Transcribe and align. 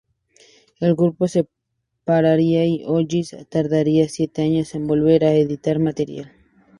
El 0.79 0.95
grupo 0.95 1.27
se 1.27 1.47
separaría 2.01 2.65
y 2.65 2.81
Hollis 2.87 3.37
tardaría 3.51 4.09
siete 4.09 4.41
años 4.41 4.73
en 4.73 4.87
volver 4.87 5.23
a 5.23 5.35
editar 5.35 5.77
material. 5.77 6.31